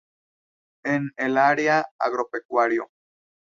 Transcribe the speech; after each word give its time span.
En 0.83 1.11
el 1.17 1.37
área 1.37 1.85
Agropecuario. 1.99 2.89